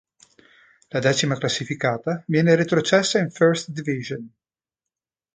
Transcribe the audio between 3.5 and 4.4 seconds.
Division.